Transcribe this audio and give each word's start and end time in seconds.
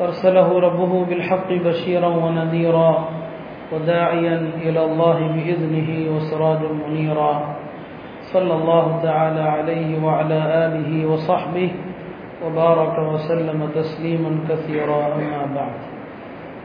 أرسله 0.00 0.60
ربه 0.60 1.04
بالحق 1.04 1.52
بشيرا 1.52 2.08
ونذيرا 2.08 3.08
وداعيا 3.72 4.50
إلى 4.62 4.84
الله 4.84 5.18
بإذنه 5.18 6.16
وسراجا 6.16 6.68
منيرا. 6.88 7.56
صلى 8.20 8.54
الله 8.54 9.00
تعالى 9.02 9.40
عليه 9.40 10.04
وعلى 10.04 10.66
آله 10.66 11.06
وصحبه 11.06 11.70
وبارك 12.46 12.98
وسلم 12.98 13.68
تسليما 13.74 14.38
كثيرا 14.48 15.06
أما 15.14 15.54
بعد. 15.54 15.78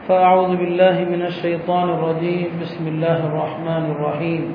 فأعوذ 0.08 0.56
بالله 0.56 1.04
من 1.10 1.22
الشيطان 1.22 1.90
الرجيم. 1.90 2.46
بسم 2.60 2.88
الله 2.88 3.26
الرحمن 3.26 3.90
الرحيم. 3.90 4.54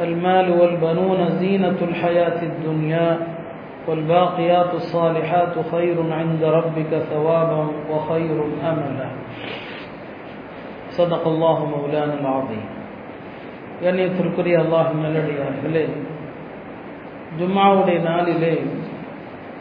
المال 0.00 0.60
والبنون 0.60 1.30
زينة 1.30 1.78
الحياة 1.82 2.42
الدنيا. 2.42 3.18
والباقيات 3.87 4.71
الصالحات 4.73 5.53
خير 5.71 5.97
عند 6.11 6.41
ربك 6.57 6.91
ثوابا 7.11 7.61
وخير 7.91 8.37
أملا 8.63 9.09
صدق 10.91 11.23
الله 11.27 11.57
مولانا 11.67 12.15
العظيم 12.21 12.65
கண்ணியத்திற்குரிய 13.81 14.55
அல்லாஹ் 14.63 14.91
நல்லடியார்களே 15.01 15.83
ஜும்மாவுடைய 17.39 17.97
நாளிலே 18.01 18.53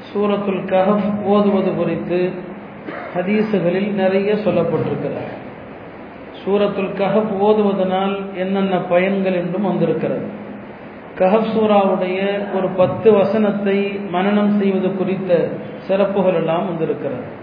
சூரத்துல் 0.09 0.62
கஹப் 0.72 1.09
ஓதுவது 1.27 1.70
குறித்து 1.75 2.20
ஹதீஸுகளில் 3.14 3.91
நிறைய 3.95 4.31
சொல்லப்பட்டிருக்கிறது 4.45 5.25
சூரத்துல் 6.42 6.92
கஹப் 6.98 7.33
ஓதுவதனால் 7.47 8.14
என்னென்ன 8.36 8.75
பயன்கள் 8.89 9.39
என்றும் 9.42 9.69
வந்திருக்கிறது 9.70 10.27
கஹப் 11.17 11.50
சூராவுடைய 11.56 12.20
ஒரு 12.56 12.70
பத்து 12.70 13.12
வசனத்தை 13.12 13.78
மனநம் 14.14 14.58
செய்வது 14.58 14.95
குறித்த 14.95 15.50
சிறப்புகள் 15.78 16.34
எல்லாம் 16.34 16.66
வந்திருக்கிறது. 16.66 17.40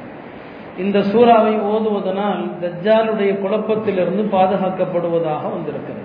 இந்த 0.79 0.99
சூறாவை 0.99 1.55
ஓதுவதனால் 1.61 2.51
தஜ்ஜாலுடைய 2.61 3.41
குழப்பத்திலிருந்து 3.41 4.23
பாதுகாக்கப்படுவதாக 4.33 5.43
வந்திருக்கிறது. 5.51 6.03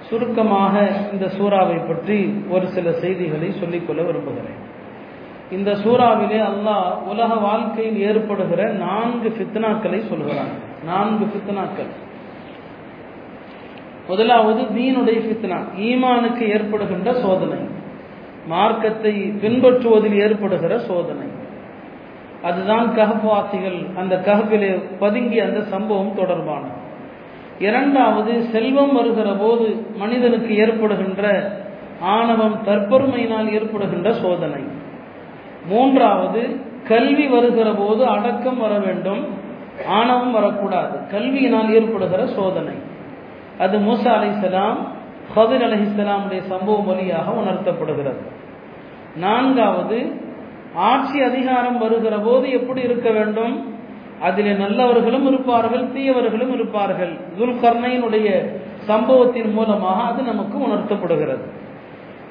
சுருக்கமாக 0.00 0.88
இந்த 1.12 1.26
சூறாவை 1.26 1.86
பற்றி 1.86 2.44
ஒரு 2.50 2.68
சில 2.68 2.92
செய்திகளை 2.92 3.52
சொல்லிக்கொள்ள 3.52 4.02
விரும்புகிறேன். 4.02 4.74
இந்த 5.50 5.72
சூறாவிலே 5.72 6.40
அல்லாஹ் 6.42 7.02
உலக 7.08 7.34
வாழ்க்கையில் 7.34 8.00
ஏற்படுகிற 8.00 8.72
நான்கு 8.72 9.28
ஃபித்னாக்களை 9.28 10.08
சொல்கிறான். 10.08 10.52
நான்கு 10.84 11.24
ஃபித்னாக்கள். 11.24 12.05
முதலாவது 14.08 14.62
தீனுடைய 14.62 15.18
ஃபித்னா 15.18 15.64
ஈமானுக்கு 15.80 16.48
ஏற்படுகின்ற 16.48 17.12
சோதனை. 17.12 17.58
மார்க்கத்தை 18.46 19.12
பின்பற்றுவதில் 19.42 20.18
ஏற்படுகிற 20.18 20.78
சோதனை. 20.78 21.26
அதுதான் 22.42 22.88
கஹப்வாசிகள் 22.96 23.96
அந்த 23.96 24.22
கஹப்பிலே 24.26 24.82
பதுங்கிய 24.98 25.44
அந்த 25.44 25.62
சம்பவம் 25.62 26.14
தொடர்பான. 26.14 26.66
இரண்டாவது 27.58 28.42
செல்வம் 28.42 28.92
வருகிற 28.92 29.32
போது 29.32 29.86
மனிதனுக்கு 29.96 30.56
ஏற்படுகின்ற 30.56 31.52
ஆணவம் 32.00 32.58
தற்பொருமையினால் 32.66 33.52
ஏற்படுகின்ற 33.52 34.12
சோதனை. 34.12 34.62
மூன்றாவது 35.66 36.56
கல்வி 36.88 37.26
வருகிற 37.26 37.72
போது 37.72 38.06
அடக்கம் 38.06 38.58
வர 38.58 38.78
வேண்டும் 38.78 39.24
ஆணவம் 39.88 40.32
வரக்கூடாது. 40.32 40.98
கல்வியினால் 41.12 41.70
ஏற்படுகிற 41.70 42.26
சோதனை. 42.26 42.85
அது 43.58 43.78
மூசா 43.78 44.10
அலிசலாம் 44.16 44.36
இஸ்லாம் 44.44 44.78
ஹதிர் 45.36 45.62
அலி 45.62 45.76
இஸ்லாமுடைய 45.86 46.40
சம்பவம் 46.46 46.86
வழியாக 46.86 47.30
உணர்த்தப்படுகிறது. 47.30 48.22
நான்காவது 49.16 50.12
ஆட்சி 50.74 51.22
அதிகாரம் 51.22 51.78
வருகிற 51.78 52.16
போது 52.18 52.50
எப்படி 52.50 52.80
இருக்க 52.80 53.10
வேண்டும்? 53.10 53.74
அதிலே 54.20 54.52
நல்லவர்களும் 54.52 55.26
இருப்பார்கள் 55.26 55.84
தீயவர்களும் 55.84 56.52
இருப்பார்கள். 56.52 57.12
துல்கர்ணையினுடைய 57.38 58.46
சம்பவத்தின் 58.78 59.52
மூலமாக 59.52 60.02
அது 60.02 60.22
நமக்கு 60.22 60.58
உணர்த்தப்படுகிறது. 60.58 61.44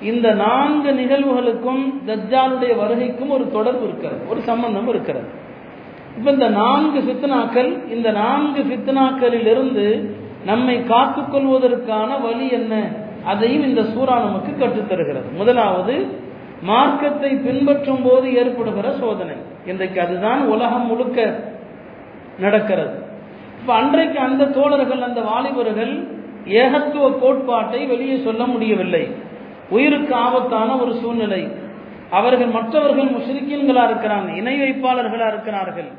இந்த 0.01 0.33
நான்கு 0.33 0.91
நிகழ்வுகளுக்கும் 0.91 1.83
தஜ்ஜாலுடைய 2.07 2.73
வருகைக்கும் 2.81 3.29
ஒரு 3.29 3.51
தொடர்பு 3.51 3.83
இருக்கிறது 3.83 4.29
ஒரு 4.29 4.41
சம்பந்தம் 4.41 4.87
இருக்கிறது. 4.87 5.27
இப்ப 6.17 6.31
இந்த 6.31 6.49
நான்கு 6.49 6.99
ஃபித்னாக்கள் 6.99 7.91
இந்த 7.91 8.11
நான்கு 8.11 8.61
ஃபித்னாக்களில் 8.63 9.47
இருந்து 9.47 10.15
நம்மை 10.45 10.77
காத்துக்கொள்வதற்கான 10.77 12.21
வழி 12.21 12.49
என்ன? 12.49 12.87
அதையும் 13.25 13.63
இந்த 13.63 13.81
சூறா 13.81 14.15
நமக்கு 14.19 14.51
கற்றுத்தருகிறது. 14.51 15.31
முதலாவது 15.33 16.23
மார்க்கத்தை 16.61 17.31
பின்பற்றும் 17.31 18.01
போது 18.03 18.35
ஏற்படுகிற 18.35 18.91
சோதனை. 18.91 19.35
இன்றைக்கு 19.65 20.01
அதுதான் 20.01 20.47
உலகம் 20.47 20.87
முழுக்க 20.87 21.39
நடக்கிறது. 22.39 23.03
இப்ப 23.59 23.73
அன்றைக்கு 23.73 24.19
அந்த 24.19 24.45
தோழர்கள் 24.45 25.01
அந்த 25.01 25.21
வாலிபர்கள் 25.21 25.93
ஏகத்துவ 26.45 27.19
கோட்பாட்டை 27.19 27.85
வெளியே 27.85 28.23
சொல்ல 28.23 28.45
முடியவில்லை. 28.45 29.11
உயிருக்கு 29.69 30.15
ஆபத்தான 30.15 30.77
ஒரு 30.77 30.95
சூழ்நிலை. 30.95 31.47
அவர்கள் 32.09 32.47
மற்றவர்கள் 32.47 33.05
முஸ்லிக்கீன்களா 33.05 33.83
இருக்கிறாங்க 33.87 34.35
இணை 34.35 34.61
வைப்பாளர்களா 34.61 35.27
இருக்கிறார்கள். 35.27 35.89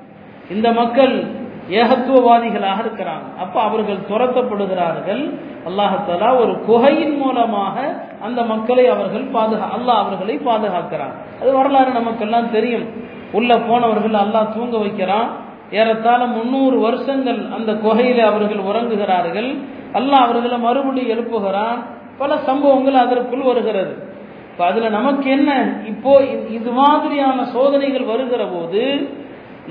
இந்த 0.51 0.73
மக்கள் 0.73 1.25
ஏகத்துவவாதிகளாக 1.71 2.79
இருக்கிறாங்க. 2.87 3.27
அப்ப 3.39 3.61
அவர்கள் 3.61 4.07
துரத்தப்படுகிறார்கள். 4.11 5.39
அல்லாஹாலா 5.69 6.37
ஒரு 6.39 6.61
குகையின் 6.67 7.17
மூலமாக 7.17 8.03
அந்த 8.23 8.43
மக்களை 8.43 8.87
அவர்கள் 8.87 9.25
பாதுகா 9.25 9.67
அல்லாஹ் 9.77 10.03
அவர்களை 10.05 10.39
பாதுகாக்கிறான். 10.39 11.15
அது 11.41 11.53
வரலாறு 11.53 11.91
நமக்கெல்லாம் 11.93 12.51
தெரியும். 12.51 12.87
உள்ள 13.33 13.59
போனவர்கள் 13.59 14.11
அல்லாஹ் 14.11 14.55
தூங்க 14.55 14.79
வைக்கிறான். 14.79 15.29
ஏறத்தாழ 15.71 16.27
முன்னூறு 16.27 16.81
வருஷங்கள் 16.81 17.51
அந்த 17.57 17.73
குகையில 17.73 18.19
அவர்கள் 18.19 18.59
உறங்குகிறார்கள். 18.59 19.57
அல்லாஹ் 19.93 20.25
அவர்களை 20.27 20.59
மறுபடியும் 20.59 21.19
எழுப்புகிறான். 21.19 21.79
பல 22.19 22.37
சம்பவங்கள் 22.37 22.95
அதற்குள் 22.95 23.43
வருகிறது. 23.43 24.15
இப்போ 24.51 24.67
அதில் 24.67 24.91
நமக்கு 24.91 25.31
என்ன? 25.31 25.81
இப்போ 25.87 26.23
இது 26.49 26.71
மாதிரியான 26.71 27.45
சோதனைகள் 27.45 28.05
வருகிற 28.05 28.47
போது 28.47 29.11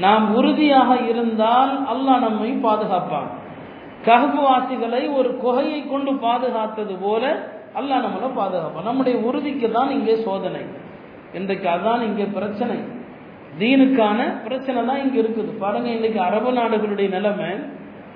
நாம் 0.03 0.25
உறுதியாக 0.38 0.89
இருந்தால் 1.11 1.73
அல்லாஹ் 1.94 2.23
நம்மை 2.28 2.50
பாதுகாப்பான். 2.66 3.29
கஹபுவாசிகளை 4.07 5.03
ஒரு 5.17 5.29
குகையை 5.44 5.79
கொண்டு 5.91 6.11
பாதுகாத்தது 6.25 6.95
போல 7.06 7.23
அல்லாஹ் 7.79 8.03
நம்மளை 8.05 8.29
பாதுகாப்பான். 8.41 8.88
நம்முடைய 8.89 9.16
உறுதிக்கு 9.28 9.67
தான் 9.78 9.94
இங்கே 9.97 10.16
சோதனை. 10.28 10.63
இன்றைக்கு 11.38 11.67
அதான் 11.75 12.03
இங்கே 12.09 12.25
பிரச்சனை. 12.38 12.78
தீனுக்கான 13.59 14.19
பிரச்சனை 14.45 14.79
தான் 14.89 15.01
இங்கே 15.05 15.19
இருக்குது. 15.23 15.51
பாருங்க 15.63 15.89
இன்னைக்கு 15.97 16.19
அரபு 16.28 16.51
நாடுகளுடைய 16.59 17.09
நிலைமை 17.17 17.50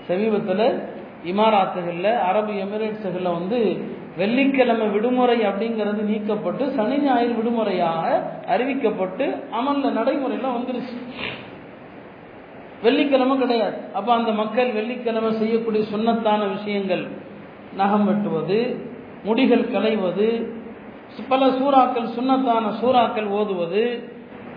சமீபத்தில் 0.10 0.66
இமாராத்துகளில் 1.32 2.12
அரபு 2.30 2.54
எமிரேட்ஸுகளில் 2.66 3.36
வந்து 3.38 3.60
வெள்ளிக்கிழமை 4.20 4.86
விடுமுறை 4.94 5.38
அப்படிங்கிறது 5.50 6.02
நீக்கப்பட்டு 6.12 6.64
சனி 6.78 6.98
ஞாயிறு 7.06 7.34
விடுமுறையாக 7.40 8.06
அறிவிக்கப்பட்டு 8.54 9.26
அமல்ல 9.60 9.92
நடைமுறையில் 10.00 10.56
வந்துருச்சு. 10.56 10.98
வெள்ளிக்கிழமை 12.84 13.38
கிடையாது. 13.38 13.78
அப்போ 13.94 14.14
அந்த 14.14 14.32
மக்கள் 14.32 14.72
வெள்ளிக்கிழமை 14.72 15.32
செய்யக்கூடிய 15.34 15.84
சுண்ணத்தான 15.94 16.42
விஷயங்கள் 16.56 17.04
நகம் 17.76 18.06
வெட்டுவது 18.06 18.60
முடிகள் 19.26 19.72
களைவது 19.72 20.28
பல 21.30 21.46
சூறாக்கள் 21.48 22.08
சுண்ணத்தான 22.18 22.66
சூறாக்கள் 22.82 23.28
ஓதுவது 23.40 23.84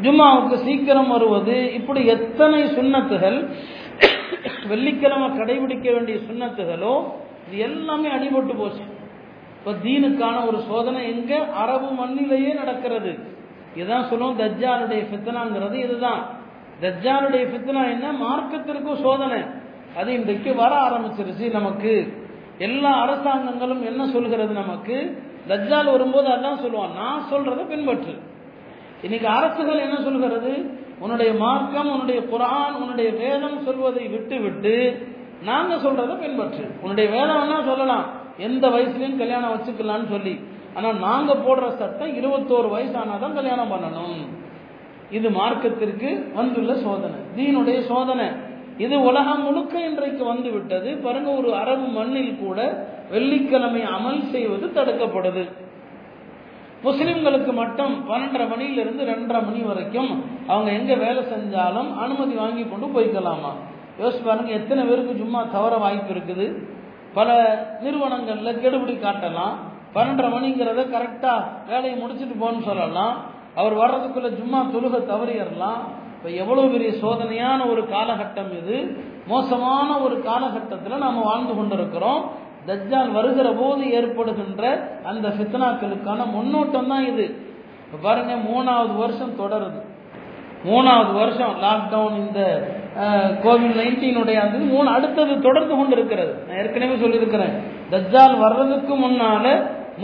ஜும்மாவுக்கு 0.02 0.56
சீக்கிரம் 0.64 1.08
வருவது 1.08 1.74
இப்படி 1.74 2.06
எத்தனை 2.06 2.60
சுண்ணத்துகள் 2.76 3.38
வெள்ளிக்கிழமை 4.68 5.28
கடைபிடிக்க 5.28 5.86
வேண்டிய 5.92 6.16
சுண்ணத்துகளோ 6.28 6.94
இது 7.46 7.58
எல்லாமே 7.58 8.08
அடிபட்டு 8.08 8.54
போச்சு. 8.56 8.84
இப்போ 9.58 9.72
தீனுக்கான 9.84 10.36
ஒரு 10.46 10.58
சோதனை 10.68 11.00
எங்க? 11.10 11.32
அரபு 11.62 11.88
மண்ணிலேயே 12.00 12.54
நடக்கிறது. 12.54 13.12
இதுதான் 13.76 14.08
சொல்லுவோம் 14.08 14.38
தஜ்ஜாலுடைய 14.38 15.02
ஃபித்தனாங்கிறது 15.08 15.74
இதுதான். 15.74 16.22
தஜ்ஜாலுடைய 16.80 17.50
ஃபித்னா 17.50 17.90
என்ன? 17.90 18.12
மார்க்கத்திற்கும் 18.12 19.02
சோதனை. 19.02 19.42
அது 19.96 20.12
இன்றைக்கு 20.12 20.54
வர 20.54 20.76
ஆரம்பிச்சிருச்சு 20.76 21.50
நமக்கு. 21.50 22.20
எல்லா 22.58 23.08
அரசாங்கங்களும் 23.08 23.84
என்ன 23.84 24.06
சொல்கிறது 24.06 24.52
நமக்கு? 24.52 25.22
தஜ்ஜால் 25.48 25.90
வரும்போது 25.90 26.28
அதான் 26.28 26.58
சொல்லுவான். 26.64 26.94
நான் 26.94 27.22
சொல்றதை 27.32 27.62
பின்பற்று. 27.66 28.18
இன்னைக்கு 29.02 29.28
அரசுகள் 29.28 29.78
என்ன 29.78 30.00
சொல்கிறது? 30.00 30.80
உன்னுடைய 30.98 31.32
மார்க்கம் 31.32 31.90
உன்னுடைய 31.90 32.20
குரான் 32.20 32.72
உன்னுடைய 32.72 33.10
வேதம் 33.10 33.64
சொல்வதை 33.64 34.08
விட்டு 34.08 34.40
விட்டு 34.40 35.06
நாங்க 35.42 35.74
சொல்றதை 35.74 36.14
பின்பற்று. 36.18 36.80
உன்னுடைய 36.80 37.10
வேதம் 37.10 37.64
சொல்லலாம். 37.64 38.04
எந்த 38.36 38.68
வயசுலயும் 38.68 39.18
கல்யாணம் 39.18 39.54
வச்சுக்கலாம்னு 39.54 40.08
சொல்லி. 40.08 40.40
ஆனா 40.74 40.92
நாங்க 40.92 41.34
போடுற 41.34 41.68
சட்டம் 41.68 42.16
இருபத்தோரு 42.16 42.68
வயசானாதான் 42.76 43.34
கல்யாணம் 43.34 43.72
பண்ணணும். 43.72 44.41
இது 45.12 45.30
மார்க்கத்திற்கு 45.30 46.10
வந்துள்ள 46.34 46.74
சோதனை. 46.74 47.18
தீனுடைய 47.36 47.80
சோதனை. 47.80 48.28
இது 48.84 49.02
உலகம் 49.02 49.42
முழுக்க 49.42 49.80
இன்றைக்கு 49.80 50.24
வந்து 50.24 50.50
விட்டது 50.50 50.96
பாருங்க 50.96 51.30
ஒரு 51.30 51.54
அரபு 51.54 51.86
மண்ணில் 51.86 52.38
கூட 52.38 52.86
வெள்ளிக்கிழமை 53.10 53.82
அமல் 53.96 54.30
செய்வது 54.30 54.66
தடுக்கப்படுது. 54.66 55.44
முஸ்லிம்களுக்கு 56.84 57.52
மட்டும் 57.52 57.92
பன்னெண்டரை 58.08 58.48
மணியிலிருந்து 58.48 59.04
ரெண்டரை 59.04 59.40
மணி 59.48 59.60
வரைக்கும் 59.60 60.24
அவங்க 60.46 60.70
எங்க 60.72 60.94
வேலை 60.94 61.22
செஞ்சாலும் 61.32 61.90
அனுமதி 61.96 62.34
வாங்கி 62.34 62.64
கொண்டு 62.64 62.86
போய்க்கலாமா? 62.86 63.52
யோசிச்சு 64.00 64.24
பாருங்க 64.24 64.52
எத்தனை 64.52 64.84
பேருக்கு 64.84 65.14
சும்மா 65.16 65.42
தவற 65.52 65.76
வாய்ப்பு 65.76 66.14
இருக்குது? 66.14 66.46
பல 67.14 67.28
நிறுவனங்கள்ல 67.84 68.52
கெடுபிடி 68.64 68.96
காட்டலாம். 69.00 69.54
பன்னெண்டரை 69.94 70.30
மணிங்கிறத 70.36 70.82
கரெக்டா 70.96 71.34
வேலையை 71.68 71.94
முடிச்சுட்டு 72.02 72.36
போன்னு 72.42 72.62
சொல்லலாம். 72.62 73.31
அவர் 73.60 73.74
வர்றதுக்குள்ள 73.82 74.28
சும்மா 74.40 74.60
தொழுக 74.74 74.98
தவறிடலாம். 75.12 75.82
இப்போ 76.16 76.28
எவ்வளோ 76.42 76.62
பெரிய 76.74 76.90
சோதனையான 77.02 77.60
ஒரு 77.72 77.82
காலகட்டம் 77.94 78.52
இது. 78.60 78.76
மோசமான 79.32 79.88
ஒரு 80.04 80.16
காலகட்டத்தில் 80.28 81.02
நாம் 81.04 81.26
வாழ்ந்து 81.28 81.54
கொண்டிருக்கிறோம். 81.58 82.22
தஜ்ஜால் 82.68 83.10
வருகிற 83.18 83.48
போது 83.60 83.84
ஏற்படுகின்ற 83.98 84.62
அந்த 85.10 85.26
ஃபித்னாக்களுக்கான 85.36 86.26
முன்னோட்டம் 86.36 86.90
தான் 86.92 87.06
இது. 87.12 87.26
இப்போ 87.84 87.98
பாருங்க 88.06 88.34
மூணாவது 88.50 88.94
வருஷம் 89.02 89.34
தொடருது. 89.42 89.80
மூணாவது 90.68 91.12
வருஷம் 91.20 91.54
லாக்டவுன் 91.64 92.16
இந்த 92.24 92.40
கோவிட் 93.44 93.76
நைன்டீனுடைய 93.80 94.38
அந்த 94.44 94.58
மூணு 94.72 94.88
அடுத்தது 94.96 95.32
தொடர்ந்து 95.46 95.74
கொண்டு 95.78 95.94
இருக்கிறது 95.98 96.32
நான் 96.46 96.60
ஏற்கனவே 96.62 96.96
சொல்லியிருக்கிறேன். 97.04 97.54
தஜ்ஜால் 97.92 98.36
வர்றதுக்கு 98.44 98.94
முன்னால 99.04 99.44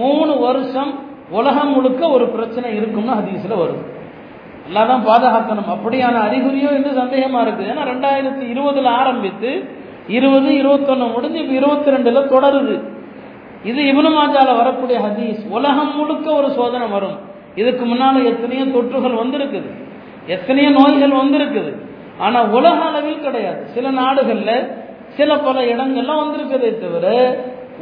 மூணு 0.00 0.32
வருஷம் 0.46 0.92
உலகம் 1.30 1.72
முழுக்க 1.72 2.08
ஒரு 2.08 2.26
பிரச்சனை 2.28 2.76
இருக்கும்னு 2.76 3.12
ஹதீஸ்ல 3.12 3.56
வருது 3.62 3.82
எல்லாம் 4.68 5.06
பாதுகாக்கணும். 5.06 5.68
அப்படியான 5.74 6.16
அறிகுறியோ 6.26 6.70
என்று 6.78 6.90
சந்தேகமா 6.90 7.40
இருக்குது. 7.44 7.68
ஏன்னா 7.72 7.84
ரெண்டாயிரத்தி 7.92 8.44
இருபதுல 8.54 8.86
ஆரம்பித்து 8.86 9.64
இருபது 10.06 10.50
இருபத்தொன்னு 10.50 11.12
முடிஞ்சு 11.12 11.38
இப்போ 11.38 11.54
இருபத்தி 11.54 11.90
ரெண்டுல 11.90 12.20
தொடருது. 12.34 12.76
இது 13.64 13.80
இவனு 13.82 14.10
மாஜால 14.18 14.56
வரக்கூடிய 14.56 14.98
ஹதீஸ். 14.98 15.48
உலகம் 15.48 15.96
முழுக்க 15.96 16.32
ஒரு 16.32 16.50
சோதனை 16.50 16.86
வரும். 16.88 17.18
இதுக்கு 17.54 17.84
முன்னால 17.84 18.24
எத்தனையோ 18.24 18.64
தொற்றுகள் 18.64 19.20
வந்திருக்குது. 19.22 19.70
எத்தனையோ 20.26 20.70
நோய்கள் 20.70 21.20
வந்திருக்குது. 21.22 21.72
ஆனா 22.18 22.44
உலக 22.44 22.78
அளவில் 22.84 23.20
கிடையாது. 23.20 23.66
சில 23.66 23.90
நாடுகள்ல 23.90 24.70
சில 25.08 25.38
பல 25.38 25.60
இடங்கள்லாம் 25.60 26.22
வந்திருக்கதே 26.24 26.78
தவிர 26.78 27.06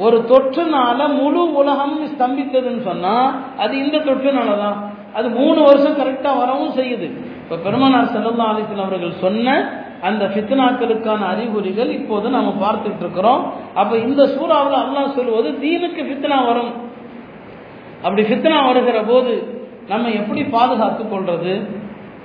ஒரு 0.04 0.16
தொற்றுனால 0.30 1.00
முழு 1.18 1.42
உலகம் 1.60 1.96
ஸ்தம்பித்ததுன்னு 2.12 2.82
சொன்னா 2.90 3.14
அது 3.62 3.74
இந்த 3.84 3.96
தொற்றுனால 4.08 4.56
தான் 4.64 4.78
அது 5.18 5.28
மூணு 5.40 5.60
வருஷம் 5.66 5.98
கரெக்டா 6.00 6.30
வரவும் 6.40 6.74
செய்யுது. 6.78 7.06
இப்ப 7.42 7.58
பெருமனார் 7.66 8.10
செல்லல்லா 8.14 8.46
அலிசன் 8.52 8.82
அவர்கள் 8.84 9.20
சொன்ன 9.24 9.54
அந்த 10.08 10.24
ஃபித்னாக்களுக்கான 10.32 11.20
அறிகுறிகள் 11.32 11.90
இப்போது 11.98 12.26
நம்ம 12.36 12.50
பார்த்துட்டு 12.64 13.02
இருக்கிறோம். 13.04 13.42
அப்ப 13.80 13.92
இந்த 14.06 14.22
சூறாவில் 14.34 14.78
அல்லாஹ் 14.84 15.14
சொல்வது 15.18 15.50
தீனுக்கு 15.62 16.02
ஃபித்னா 16.08 16.38
வரும். 16.48 16.72
அப்படி 18.04 18.22
ஃபித்னா 18.30 18.58
வருகிற 18.68 18.98
போது 19.10 19.34
நம்ம 19.92 20.10
எப்படி 20.20 20.42
பாதுகாத்து 20.56 21.02
கொள்றது? 21.12 21.54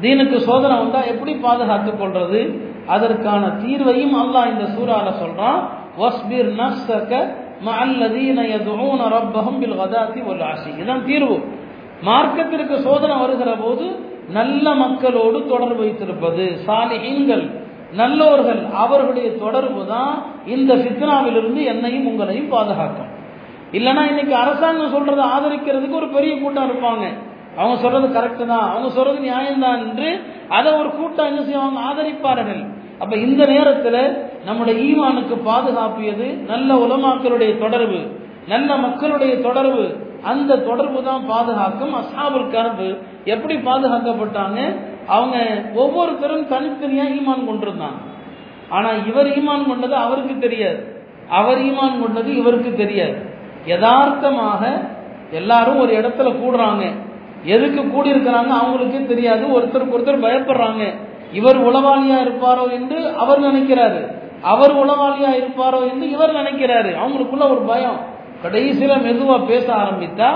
தீனுக்கு 0.03 0.38
சோதனை 0.50 0.75
வந்தா 0.83 1.01
எப்படி 1.13 1.33
பாதுகாத்து 1.45 1.91
கொள்றது? 2.01 2.41
அதற்கான 2.95 3.44
தீர்வையும் 3.63 4.15
அல்லாஹ் 4.23 4.51
இந்த 4.53 4.65
சூறால 4.75 5.07
சொல்றான். 5.23 5.59
வஸ்பிர் 6.01 6.51
நஃப்ஸக 6.59 7.12
இதுதான் 9.61 10.79
இதான் 10.81 11.05
தீர்வு. 11.05 11.35
மார்க்கத்திற்கு 12.03 12.79
சோதனை 12.79 13.17
வருகிற 13.17 13.51
போது 13.51 13.99
நல்ல 14.29 14.73
மக்களோடு 14.73 15.47
தொடர்பு 15.47 15.75
வைத்திருப்பது 15.75 16.59
சாலிஹீன்கள் 16.67 17.49
நல்லோர்கள் 17.97 18.71
அவர்களுடைய 18.73 19.37
தொடர்பு 19.37 19.85
தான் 19.87 20.23
இந்த 20.45 20.75
ஃபித்னாவிலிருந்து 20.75 21.63
என்னையும் 21.63 22.07
உங்களையும் 22.07 22.47
பாதுகாக்கும். 22.47 23.09
இல்லைன்னா 23.71 24.07
இன்னைக்கு 24.07 24.35
அரசாங்கம் 24.35 24.93
சொல்றதை 24.93 25.23
ஆதரிக்கிறதுக்கு 25.35 25.91
ஒரு 25.91 26.07
பெரிய 26.07 26.39
கூட்டம் 26.39 26.69
இருப்பாங்க. 26.69 27.05
அவங்க 27.57 27.81
சொல்றது 27.81 28.19
கரெக்ட் 28.19 28.45
தான். 28.45 28.69
அவங்க 28.69 28.89
சொல்றது 28.89 29.19
நியாயம்தான் 29.19 29.79
என்று 29.79 30.21
அதை 30.49 30.73
ஒரு 30.73 30.89
கூட்டம் 30.89 31.25
என்ன 31.25 31.41
செய்வாங்க? 31.41 31.79
ஆதரிப்பார்கள். 31.79 32.69
அப்ப 32.99 33.15
இந்த 33.15 33.45
நேரத்தில் 33.45 34.31
நம்முடைய 34.45 34.75
ஈமானுக்கு 34.89 35.35
பாதுகாப்பு 35.49 36.03
எது 36.13 36.27
நல்ல 36.51 36.69
உலமாக்களுடைய 36.85 37.51
தொடர்பு 37.63 37.99
நல்ல 38.53 38.69
மக்களுடைய 38.85 39.33
தொடர்பு 39.47 39.83
அந்த 40.31 40.57
தொடர்பு 40.69 40.99
தான் 41.03 41.23
பாதுகாக்கும். 41.31 41.93
அசாபுல் 41.99 42.47
கரபு 42.53 42.88
எப்படி 43.33 43.55
பாதுகாக்கப்பட்டாங்க 43.67 44.59
அவங்க 45.15 45.38
ஒவ்வொருத்தரும் 45.83 46.47
தனித்தனியா 46.53 47.05
ஈமான் 47.17 47.47
கொண்டிருந்தாங்க 47.49 47.99
ஆனா 48.75 48.89
இவர் 49.09 49.29
ஈமான் 49.38 49.67
கொண்டது 49.69 49.95
அவருக்கு 50.05 50.35
தெரியாது. 50.45 50.81
அவர் 51.39 51.59
ஈமான் 51.67 52.01
கொண்டது 52.01 52.29
இவருக்கு 52.41 52.71
தெரியாது. 52.83 53.17
யதார்த்தமாக 53.71 54.61
எல்லாரும் 55.39 55.81
ஒரு 55.83 55.91
இடத்துல 55.99 56.29
கூடுறாங்க. 56.41 56.83
எதுக்கு 57.55 57.81
கூடி 57.94 58.09
இருக்கிறாங்க 58.13 58.51
அவங்களுக்கே 58.61 59.01
தெரியாது. 59.11 59.44
ஒருத்தருக்கு 59.57 59.95
ஒருத்தர் 59.97 60.25
பயப்படுறாங்க. 60.27 60.83
இவர் 61.37 61.59
உளவாளியா 61.67 62.17
இருப்பாரோ 62.25 62.63
என்று 62.77 62.99
அவர் 63.23 63.45
நினைக்கிறாரு. 63.47 64.01
அவர் 64.41 64.75
உளவாளியா 64.75 65.31
இருப்பாரோ 65.31 65.91
என்று 65.91 66.09
இவர் 66.09 66.35
நினைக்கிறாரு. 66.35 66.91
அவங்களுக்குள்ள 67.03 67.49
ஒரு 67.49 67.61
பயம். 67.67 67.99
கடைசியில 68.43 68.93
மெதுவா 69.05 69.45
பேச 69.45 69.73
ஆரம்பித்தா 69.73 70.29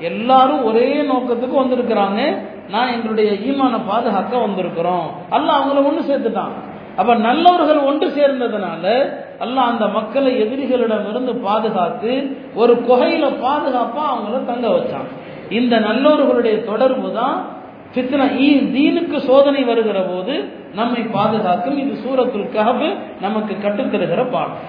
எல்லாரும் 0.00 0.64
ஒரே 0.64 1.02
நோக்கத்துக்கு 1.02 1.62
வந்திருக்கிறாங்க. 1.62 2.42
நான் 2.70 2.92
எங்களுடைய 2.92 3.32
ஈமான 3.32 3.78
பாதுகாக்க 3.78 4.36
வந்திருக்கிறோம். 4.36 5.06
அல்ல 5.30 5.52
அவங்கள 5.52 5.84
ஒன்று 5.86 6.02
சேர்த்துட்டான். 6.02 6.54
அப்ப 6.96 7.14
நல்லவர்கள் 7.14 7.78
ஒன்று 7.78 8.08
சேர்ந்ததுனால 8.08 9.14
அல்ல 9.38 9.60
அந்த 9.60 9.86
மக்களை 9.86 10.42
எதிரிகளிடம் 10.42 11.10
இருந்து 11.10 11.34
பாதுகாத்து 11.34 12.36
ஒரு 12.54 12.74
குகையில 12.74 13.24
பாதுகாப்பா 13.28 14.02
அவங்கள 14.12 14.44
தங்க 14.46 14.68
வச்சான். 14.68 15.08
இந்த 15.50 15.78
நல்லவர்களுடைய 15.78 16.64
தொடர்பு 16.64 17.12
தான் 17.12 17.46
ஃபித்னா 17.92 18.26
தீனுக்கு 18.72 19.16
சோதனை 19.26 19.62
வருகிற 19.64 19.98
போது 20.04 20.34
நம்மை 20.74 21.02
பாதுகாக்கும் 21.14 21.78
இது 21.78 21.94
சூரத்துல் 22.04 22.52
கஹபு 22.54 22.88
நமக்கு 23.20 23.54
கற்றுத்தருகிற 23.56 24.22
பாடம் 24.30 24.62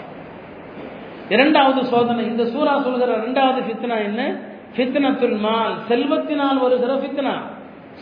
இரண்டாவது 1.29 1.81
சோதனை 1.85 2.23
இந்த 2.25 2.43
சூரா 2.45 2.73
சொல்கிற 2.79 3.11
இரண்டாவது 3.17 3.59
ஃபித்னா 3.67 3.97
என்ன 4.03 4.21
ஃபித்னத்துல் 4.73 5.37
மால் 5.39 5.75
செல்வத்தினால் 5.87 6.61
வருகிற 6.61 6.93
ஃபித்னா 7.01 7.35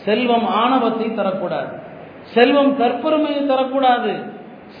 செல்வம் 0.04 0.46
ஆணவத்தை 0.60 1.08
தரக்கூடாது 1.12 1.72
செல்வம் 2.34 2.72
தற்பெருமையை 2.78 3.42
தரக்கூடாது 3.44 4.12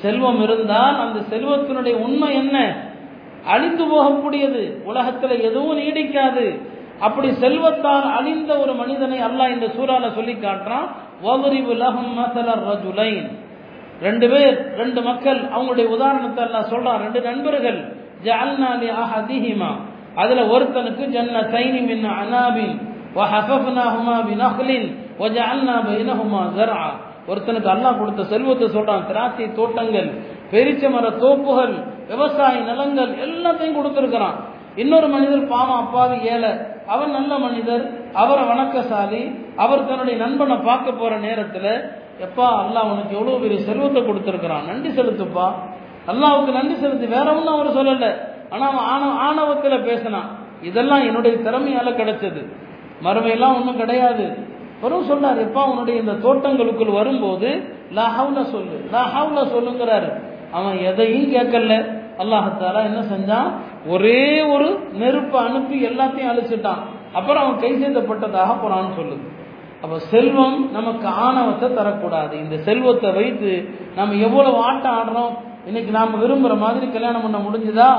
செல்வம் 0.02 0.40
இருந்தால் 0.42 0.96
அந்த 0.96 1.18
செல்வத்தினுடைய 1.30 1.94
உண்மை 2.00 2.30
என்ன 2.34 2.56
அழிந்து 3.46 3.84
போகக்கூடியது 3.84 4.62
உலகத்தில் 4.84 5.44
எதுவும் 5.48 5.78
நீடிக்காது 5.78 6.44
அப்படி 7.01 7.29
செல்வத்தால் 7.41 8.07
அழிந்த 8.17 8.51
ஒரு 8.63 8.73
மனிதனை 8.73 9.19
அல்லாஹ் 9.27 9.53
இந்த 9.55 9.67
சூறால 9.75 10.09
சொல்லி 10.15 10.35
காட்டுறான் 10.37 10.87
ரெண்டு 14.01 14.25
பேர் 14.31 14.57
ரெண்டு 14.77 14.99
மக்கள் 15.01 15.39
அவங்களுடைய 15.53 15.87
உதாரணத்தை 15.95 16.41
எல்லாம் 16.43 16.69
சொல்றான் 16.73 17.01
ரெண்டு 17.05 17.19
நண்பர்கள் 17.21 17.79
ஜஅல்னாலி 18.25 18.89
அஹதிஹிமா 18.97 19.71
அதுல 20.15 20.43
ஒருத்தனுக்கு 20.53 21.05
ஜன்னதைனி 21.15 21.81
மின் 21.89 22.07
அனாபின் 22.17 22.75
وحففناهما 23.17 24.15
بنخل 24.21 24.69
وجعلنا 25.21 25.75
بينهما 25.89 26.41
زرعا 26.57 26.91
ஒருத்தனுக்கு 27.29 27.69
அல்லாஹ் 27.73 27.99
கொடுத்த 27.99 28.21
செல்வத்தை 28.31 28.67
சொல்றான் 28.69 29.07
திராட்சை 29.09 29.47
தோட்டங்கள் 29.57 30.09
பெரிச்ச 30.51 30.83
மர 30.89 31.05
தோப்புகள் 31.23 31.73
விவசாய 32.11 32.53
நிலங்கள் 32.69 33.11
எல்லாத்தையும் 33.25 33.77
கொடுத்திருக்கிறான் 33.77 34.37
இன்னொரு 34.81 35.07
மனிதர் 35.15 35.49
பாவம் 35.51 35.81
அப்பாவி 35.83 36.17
ஏழை 36.33 36.51
அவர் 36.92 37.10
நல்ல 37.16 37.32
மனிதர் 37.38 37.84
அவரை 38.22 38.44
வணக்கசாலி 38.52 39.22
அவர் 39.64 39.86
தன்னுடைய 39.86 40.16
நண்பனை 40.24 40.56
பார்க்க 40.68 40.92
போற 40.92 41.12
நேரத்தில் 41.18 41.72
எப்பா 42.24 42.48
அல்லாஹ் 42.62 42.90
உனக்கு 42.92 43.16
எவ்வளோ 43.18 43.38
பெரிய 43.44 43.58
செல்வத்தை 43.68 44.02
கொடுத்துருக்கிறான் 44.02 44.68
நன்றி 44.70 44.90
செலுத்துப்பா. 44.98 45.46
அல்லாவுக்கு 46.10 46.52
நன்றி 46.58 46.74
செலுத்து 46.74 47.08
வேற 47.08 47.26
ஒன்றும் 47.36 47.54
அவர் 47.56 47.76
சொல்லலை. 47.78 48.10
ஆனால் 48.52 48.68
அவன் 48.70 48.88
ஆணவ 48.92 49.12
ஆணவத்தில் 49.28 49.86
பேசினான். 49.88 50.28
இதெல்லாம் 50.68 51.06
என்னுடைய 51.08 51.34
திறமையால் 51.36 51.98
கிடைச்சது. 52.00 52.42
மறுமையெல்லாம் 53.06 53.56
ஒன்றும் 53.58 53.80
கிடையாது. 53.82 54.26
வரும் 54.82 55.08
சொன்னார் 55.10 55.40
எப்பா 55.46 55.62
உன்னுடைய 55.70 55.96
இந்த 56.02 56.14
தோட்டங்களுக்குள் 56.26 56.98
வரும்போது 56.98 57.48
லஹவுல 57.98 58.42
சொல்லு 58.54 58.76
லஹவுல 58.94 59.44
சொல்லுங்கிறாரு. 59.54 60.10
அவன் 60.50 60.78
எதையும் 60.90 61.32
கேட்கல. 61.34 62.01
அல்லாஹத்தாலா 62.22 62.80
என்ன 62.90 63.00
செஞ்சான் 63.12 63.50
ஒரே 63.92 64.22
ஒரு 64.54 64.68
நெருப்பை 65.02 65.38
அனுப்பி 65.48 65.76
எல்லாத்தையும் 65.90 66.32
அழிச்சிட்டான். 66.32 66.82
அப்புறம் 67.18 67.42
அவன் 67.44 67.62
கை 67.62 67.72
செய்தப்பட்டதாக 67.82 68.50
போறான்னு 68.62 68.92
சொல்லுது. 68.98 69.24
அப்ப 69.84 69.94
செல்வம் 70.12 70.58
நமக்கு 70.76 71.06
ஆணவத்தை 71.26 71.68
தரக்கூடாது. 71.78 72.34
இந்த 72.44 72.56
செல்வத்தை 72.66 73.10
வைத்து 73.18 73.52
நம்ம 73.98 74.18
எவ்வளவு 74.26 74.58
ஆட்டம் 74.68 74.96
ஆடுறோம்? 74.98 75.32
இன்னைக்கு 75.68 75.90
நாம 75.96 76.18
விரும்புற 76.22 76.54
மாதிரி 76.64 76.86
கல்யாணம் 76.96 77.24
பண்ண 77.24 77.38
முடிஞ்சுதா? 77.46 77.90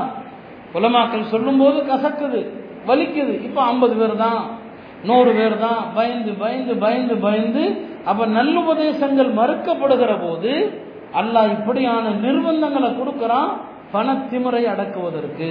உலமாக்கள் 0.78 1.32
சொல்லும்போது 1.34 1.80
கசக்குது 1.92 2.42
வலிக்குது. 2.90 3.34
இப்ப 3.48 3.60
ஐம்பது 3.72 3.96
பேர் 4.00 4.16
தான் 4.26 4.42
நூறு 5.10 5.32
பேர் 5.38 5.58
தான். 5.66 5.82
பயந்து 5.98 6.32
பயந்து 6.44 6.74
பயந்து 6.86 7.16
பயந்து 7.26 7.64
அப்ப 8.10 8.26
நல்லுபதேசங்கள் 8.38 9.30
மறுக்கப்படுகிற 9.40 10.12
போது 10.24 10.54
அல்லாஹ் 11.22 11.50
இப்படியான 11.58 12.06
நிர்பந்தங்களை 12.24 12.90
கொடுக்கறான். 13.00 13.52
பணத்திமிரை 13.94 14.64
அடக்குவதற்கு. 14.74 15.50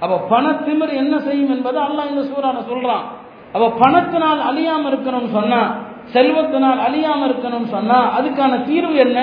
அப்ப 0.00 0.20
பணத்திமிர் 0.30 0.92
என்ன 1.02 1.18
செய்யும் 1.18 1.50
என்பதை 1.50 1.82
அல்லாஹ் 1.82 2.10
இந்த 2.10 2.22
சூறான 2.22 2.58
சொல்றான். 2.70 3.04
அப்ப 3.54 3.70
பணத்தினால் 3.78 4.40
அழியாம 4.50 4.82
இருக்கணும்னு 4.92 5.30
சொன்னா 5.38 5.62
செல்வத்தினால் 6.14 6.80
அழியாம 6.88 7.20
இருக்கணும்னு 7.28 7.70
சொன்னா 7.76 7.98
அதுக்கான 8.18 8.64
தீர்வு 8.64 8.94
என்ன? 8.94 9.18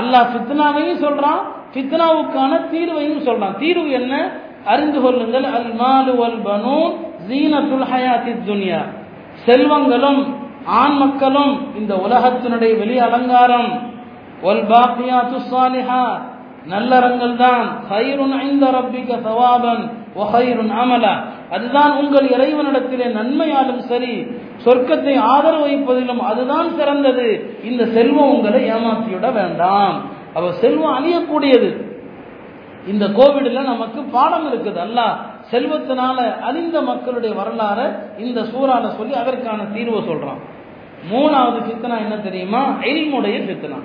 அல்லாஹ் 0.00 0.30
ஃபித்னாவையும் 0.32 1.02
சொல்றான் 1.06 1.40
ஃபித்னாவுக்கான 1.74 2.52
தீர்வையும் 2.72 3.24
சொல்றான். 3.28 3.56
தீர்வு 3.58 3.90
என்ன? 3.90 4.30
அறிந்து 4.64 5.00
கொள்ளுங்கள் 5.00 5.44
அல் 5.44 5.70
மாலு 5.74 6.12
அல் 6.26 6.40
பனூன் 6.44 6.92
ஜீனத்துல் 7.28 7.86
ஹயாத்தி 7.92 8.32
துன்யா. 8.48 8.80
செல்வங்களும் 9.46 10.20
ஆண் 10.66 10.96
மக்களும் 10.96 11.54
இந்த 11.76 11.94
உலகத்தினுடைய 11.94 12.78
வெளி 12.78 12.98
அலங்காரம். 12.98 13.70
வல் 14.42 14.64
பாக்கியா 14.66 15.18
துஸ்வாலிஹா 15.32 16.04
நல்லறங்கள் 16.66 17.36
தான் 17.36 17.78
ஹைருன் 17.90 18.38
ஐந்த 18.38 18.70
ரப்பிக்க 18.70 19.18
சவாபன். 19.18 19.90
ஒஹைருன் 20.16 20.72
அமலா. 20.72 21.24
அதுதான் 21.50 21.96
உங்கள் 21.96 22.28
இறைவனிடத்திலே 22.28 23.06
நன்மையாலும் 23.12 23.78
சரி 23.78 24.26
சொர்க்கத்தை 24.64 25.18
ஆதரவு 25.18 25.66
வைப்பதிலும் 25.66 26.18
அதுதான் 26.18 26.76
சிறந்தது. 26.76 27.56
இந்த 27.64 27.86
செல்வம் 27.86 28.30
உங்களை 28.30 28.70
ஏமாற்றிவிட 28.70 29.32
வேண்டாம். 29.32 30.02
அவ 30.34 30.52
செல்வம் 30.52 30.94
அழியக்கூடியது. 30.94 31.90
இந்த 32.86 33.06
கோவிடில் 33.06 33.64
நமக்கு 33.64 34.02
பாடம் 34.02 34.52
இருக்குது. 34.52 34.76
அல்ல 34.76 35.16
செல்வத்தினால 35.50 36.40
அழிந்த 36.40 36.82
மக்களுடைய 36.82 37.34
வரலாறு 37.34 37.92
இந்த 38.18 38.40
சூறால 38.40 38.88
சொல்லி 38.88 39.14
அதற்கான 39.14 39.62
தீர்வை 39.62 40.02
சொல்றான். 40.08 40.40
மூணாவது 41.12 41.60
சித்தனா 41.68 41.98
என்ன 41.98 42.16
தெரியுமா? 42.16 42.66
எல்முடைய 42.80 43.36
சித்தனா 43.46 43.76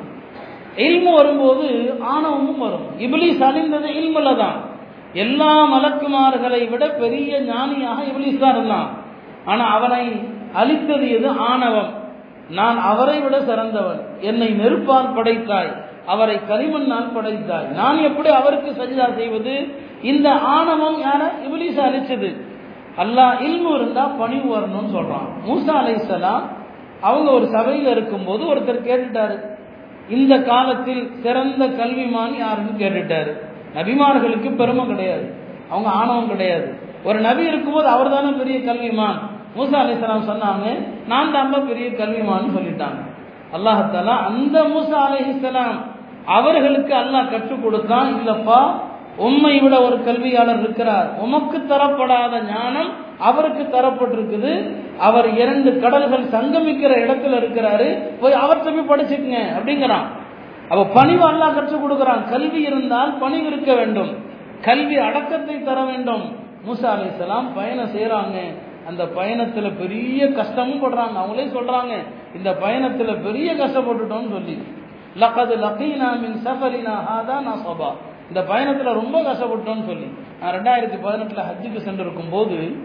இல்மு 0.77 1.13
வரும்போது 1.13 1.95
ஆணவமும் 1.99 2.57
வரும். 2.57 2.85
இபிலிஸ் 2.99 3.43
அழிந்தது 3.43 3.87
இல்முல 3.87 4.37
தான். 4.37 4.63
எல்லா 5.13 5.73
மலக்குமார்களை 5.73 6.69
விட 6.69 6.89
பெரிய 6.89 7.41
ஞானியாக 7.41 8.03
இபிலிஸ் 8.03 8.37
தான் 8.37 8.55
இருந்தான். 8.55 8.89
ஆனா 9.45 9.65
அவனை 9.65 10.21
அழித்தது 10.53 11.11
எது? 11.11 11.29
ஆணவம். 11.29 11.93
நான் 12.49 12.79
அவரை 12.79 13.19
விட 13.19 13.41
சிறந்தவன். 13.41 14.01
என்னை 14.19 14.47
நெருப்பால் 14.47 15.13
படைத்தாய். 15.15 15.71
அவரை 16.05 16.39
களிமண்ணால் 16.49 17.13
படைத்தாய். 17.13 17.67
நான் 17.67 17.97
எப்படி 17.97 18.29
அவருக்கு 18.29 18.71
சஜிதா 18.71 19.15
செய்வது? 19.15 19.67
இந்த 20.01 20.31
ஆணவம் 20.31 21.01
யார? 21.01 21.31
இபிலிஸ் 21.47 21.81
அழிச்சது. 21.81 22.41
அல்லாஹ் 22.97 23.41
இல்மு 23.41 23.75
இருந்தா 23.75 24.05
பணிவு 24.05 24.57
வரணும்னு 24.57 24.95
சொல்றான். 24.95 25.27
மூசா 25.47 25.69
அலை 25.69 26.01
அவங்க 27.01 27.31
ஒரு 27.31 27.47
சபையில் 27.47 27.87
இருக்கும்போது 27.87 28.55
ஒருத்தர் 28.55 28.87
கேட்டுட்டாரு. 28.89 29.55
இந்த 30.09 30.41
காலத்தில் 30.41 31.11
சிறந்த 31.23 31.65
கல்விமான் 31.65 32.37
யாருன்னு 32.37 32.73
கேட்டுட்டாரு. 32.77 33.31
நபிமார்களுக்கு 33.75 34.55
பெருமை 34.55 34.85
கிடையாது. 34.85 35.35
அவங்க 35.69 35.89
ஆணவம் 35.89 36.27
கிடையாது. 36.27 36.77
ஒரு 37.03 37.19
நபி 37.19 37.45
இருக்கும்போது 37.45 37.87
அவர் 37.87 38.09
தானே 38.09 38.29
பெரிய 38.29 38.59
கல்விமான். 38.59 39.19
மூசா 39.57 39.77
அலிஸ்லாம் 39.83 40.29
சொன்னாங்க 40.31 40.87
நான் 41.07 41.31
தான் 41.31 41.67
பெரிய 41.67 41.89
கல்விமான்னு 41.89 42.55
சொல்லிட்டாங்க. 42.57 42.99
அல்லாஹாலா 43.55 44.15
அந்த 44.25 44.63
மூசா 44.63 44.97
அலிஹிஸ்லாம் 45.07 45.77
அவர்களுக்கு 46.25 46.95
அல்லாஹ் 46.95 47.29
கற்றுக் 47.29 47.63
கொடுத்தான். 47.63 48.19
இல்லப்பா 48.19 48.71
உம்மை 49.17 49.59
விட 49.59 49.81
ஒரு 49.81 50.03
கல்வியாளர் 50.03 50.59
இருக்கிறார். 50.59 51.07
உமக்கு 51.19 51.57
தரப்படாத 51.57 52.43
ஞானம் 52.43 53.05
அவருக்கு 53.19 53.63
தரப்பட்டிருக்குது. 53.63 54.75
அவர் 54.97 55.33
இரண்டு 55.33 55.79
கடல்கள் 55.79 56.23
சங்கமிக்கிற 56.23 56.91
இடத்துல 57.05 57.35
இருக்கிறாரு. 57.43 57.99
போய் 58.19 58.33
அவர்கிட்ட 58.33 58.83
போய் 58.85 58.99
படிச்சுக்குங்க 58.99 59.37
அப்படிங்கிறான். 59.59 60.05
அவ 60.69 60.85
பணிவு 60.85 61.31
அல்லா 61.31 61.53
கற்றுக் 61.53 61.81
கொடுக்கிறான். 61.81 62.29
கல்வி 62.29 62.61
இருந்தால் 62.61 63.17
பணிவு 63.17 63.47
இருக்க 63.47 63.75
வேண்டும். 63.75 64.15
கல்வி 64.61 64.97
அடக்கத்தை 64.97 65.63
தர 65.63 65.83
வேண்டும். 65.83 66.35
மூசா 66.67 66.85
அலிசலாம் 66.85 67.53
பயணம் 67.55 67.95
செய்யறாங்க 67.95 68.37
அந்த 68.87 69.03
பயணத்துல 69.03 69.71
பெரிய 69.77 70.31
கஷ்டமும் 70.31 70.83
படுறாங்க. 70.83 71.17
அவங்களே 71.23 71.47
சொல்றாங்க 71.57 71.93
இந்த 72.35 72.51
பயணத்துல 72.51 73.23
பெரிய 73.23 73.53
கஷ்டப்பட்டுட்டோம்னு 73.53 74.31
சொல்லி. 74.31 74.63
லக்கது 75.19 75.55
லக்கீனா 75.65 76.19
மின் 76.19 76.39
சஃபரினா 76.45 76.93
ஹாதா 77.09 77.37
நசபா 77.49 77.89
இந்த 78.27 78.41
பயணத்துல 78.53 78.93
ரொம்ப 78.93 79.21
கஷ்டப்பட்டோம்னு 79.21 79.85
சொல்லி. 79.85 80.07
நான் 80.41 80.53
ரெண்டாயிரத்தி 80.53 80.97
பதினெட்டுல 81.05 81.43
ஹஜ்ஜுக்கு 81.49 81.81
சென்றிருக்கும் 81.81 82.29
போது 82.31 82.77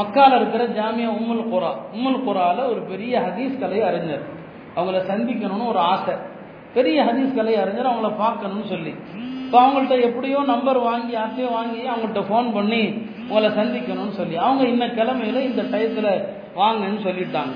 மக்கால 0.00 0.36
இருக்கிற 0.36 0.68
ஜாமியா 0.68 1.08
உம்முல் 1.18 1.46
குரா. 1.52 1.70
உம்முல் 1.94 2.20
குரால 2.26 2.70
ஒரு 2.70 2.82
பெரிய 2.88 3.18
ஹதீஸ் 3.20 3.58
கலை 3.58 3.82
அறிஞர். 3.82 4.22
அவங்கள 4.76 5.00
சந்திக்கணும்னு 5.10 5.66
ஒரு 5.66 5.78
ஆசை. 5.78 6.14
பெரிய 6.74 7.04
ஹதீஸ் 7.04 7.34
கலை 7.34 7.56
அறிஞர் 7.56 7.86
அவங்கள 7.86 8.12
பார்க்கணும்னு 8.16 8.66
சொல்லி. 8.68 8.94
இப்போ 9.44 9.66
அவங்கள்ட்ட 9.66 10.02
எப்படியோ 10.02 10.42
நம்பர் 10.46 10.78
வாங்கி 10.78 11.16
யார்ட்டையோ 11.16 11.50
வாங்கி 11.50 11.78
அவங்கள்ட்ட 11.78 12.22
ஃபோன் 12.30 12.52
பண்ணி 12.52 13.02
உங்களை 13.28 13.50
சந்திக்கணும்னு 13.50 14.10
சொல்லி. 14.10 14.36
அவங்க 14.36 14.64
இந்த 14.66 14.86
கிழமையில 14.86 15.40
இந்த 15.40 15.62
டயத்தில் 15.62 16.24
வாங்கன்னு 16.56 17.00
சொல்லிட்டாங்க. 17.06 17.54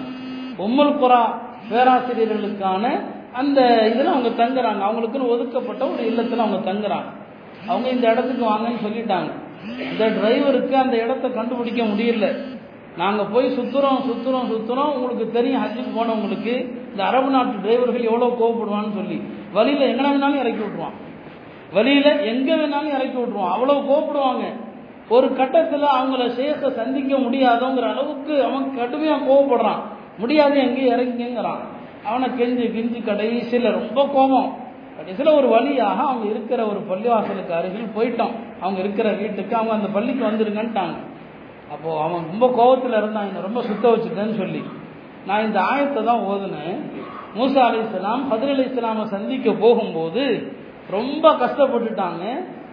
உம்முல் 0.58 0.96
குரா 1.02 1.22
பேராசிரியர்களுக்கான 1.70 3.00
அந்த 3.32 3.88
இதில் 3.88 4.06
அவங்க 4.06 4.28
தங்குறாங்க. 4.28 4.82
அவங்களுக்குன்னு 4.88 5.28
ஒதுக்கப்பட்ட 5.28 5.88
ஒரு 5.88 6.06
இல்லத்தில் 6.06 6.38
அவங்க 6.38 6.72
தங்குறாங்க. 6.72 7.10
அவங்க 7.66 7.88
இந்த 7.88 8.10
இடத்துக்கு 8.10 8.52
வாங்கன்னு 8.52 8.84
சொல்லிட்டாங்க. 8.84 9.30
இந்த 9.90 10.04
டிரைவருக்கு 10.16 10.75
அந்த 10.84 10.96
இடத்த 11.04 11.26
கண்டுபிடிக்க 11.28 11.82
முடியல. 11.92 12.26
நாங்கள் 13.00 13.30
போய் 13.34 13.46
சுற்றுறோம் 13.56 14.02
சுற்றுறோம் 14.08 14.50
சுற்றுறோம் 14.50 14.92
உங்களுக்கு 14.96 15.25
தெரியும் 15.37 15.62
ஹஜ்ஜுக்கு 15.62 15.92
போனவங்களுக்கு 15.96 16.54
இந்த 16.90 17.02
அரபு 17.11 17.30
நாட்டு 17.34 17.62
டிரைவர்கள் 17.64 18.08
எவ்வளோ 18.11 18.28
கோவப்படுவான்னு 18.40 18.92
சொல்லி. 18.99 19.16
வழியில் 19.56 19.88
எங்கே 19.92 20.11
வேணாலும் 20.11 20.42
இறக்கி 20.42 20.62
விட்ருவான் 20.64 20.99
வழியில் 21.76 22.11
எங்கே 22.32 22.54
வேணாலும் 22.61 22.94
இறக்கி 22.96 23.18
விட்ருவான் 23.20 23.54
அவ்வளோ 23.54 23.76
கோவப்படுவாங்க. 23.90 24.44
ஒரு 25.14 25.26
கட்டத்தில் 25.38 25.87
அவங்கள 25.94 26.25
சேஷ 26.37 26.70
சந்திக்க 26.80 27.14
முடியாதோங்கிற 27.25 27.87
அளவுக்கு 27.94 28.34
அவன் 28.49 28.66
கடுமையாக 28.76 29.26
கோவப்படுறான். 29.30 29.82
முடியாது 30.20 30.56
எங்கேயும் 30.64 30.92
இறங்கிங்கிறான் 30.94 31.62
அவனை 32.08 32.28
கெஞ்சு 32.38 32.66
கிஞ்சு 32.76 32.99
கடைசியில் 33.04 33.76
ரொம்ப 33.78 34.00
கோபம். 34.14 34.49
கடைசியில் 34.96 35.36
ஒரு 35.38 35.48
வழியாக 35.54 35.98
அவங்க 36.10 36.26
இருக்கிற 36.32 36.60
ஒரு 36.70 36.80
பள்ளிவாசலுக்கு 36.90 37.52
அருகில் 37.58 37.94
போயிட்டோம். 37.96 38.34
அவங்க 38.60 38.78
இருக்கிற 38.80 39.08
வீட்டுக்கு 39.22 39.54
அவங்க 39.56 39.74
அந்த 39.78 39.88
பள்ளிக்கு 39.96 40.24
வந்துருங்கன்ட்டாங்க. 40.30 40.96
அப்போது 41.72 42.00
அவன் 42.04 42.26
ரொம்ப 42.32 42.46
கோபத்தில் 42.58 42.98
இருந்தான் 43.00 43.26
என்னை 43.28 43.42
ரொம்ப 43.48 43.62
சுத்த 43.62 43.84
வச்சுட்டேன்னு 43.92 44.36
சொல்லி. 44.42 44.62
நான் 45.28 45.44
இந்த 45.44 45.58
ஆயத்தை 45.70 46.00
தான் 46.10 46.24
ஓதுனேன். 46.30 46.76
மூசா 47.38 47.60
அலி 47.68 47.78
இஸ்லாம் 47.84 48.24
ஹதர் 48.32 48.52
அலி 48.54 48.64
இஸ்லாமை 48.70 49.04
சந்திக்க 49.14 49.52
போகும்போது 49.64 50.24
ரொம்ப 50.96 51.24
கஷ்டப்பட்டுட்டாங்க. 51.42 52.24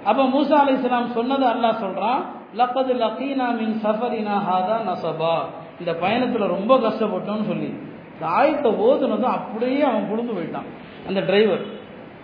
அப்போ 0.10 0.24
மூசா 0.36 0.56
அலி 0.64 0.74
இஸ்லாம் 0.80 1.16
சொன்னது 1.18 1.46
அல்லாஹ் 1.54 1.82
சொல்கிறான் 1.86 2.22
லக்கது 2.60 2.94
லக்கீனா 3.04 3.48
மின் 3.60 3.76
சஃபரினா 3.84 4.36
ஹாதா 4.48 4.78
நசபா 4.90 5.36
இந்த 5.82 5.92
பயணத்தில் 6.04 6.52
ரொம்ப 6.56 6.72
கஷ்டப்பட்டோம்னு 6.78 7.48
சொல்லி. 7.52 7.70
இந்த 8.14 8.26
ஆயத்தை 8.40 8.70
ஓதுனதும் 8.88 9.36
அப்படியே 9.38 9.82
அவன் 9.82 10.10
குடுந்து 10.12 10.34
போயிட்டான். 10.38 10.68
அந்த 11.08 11.20
டிரைவர். 11.30 11.64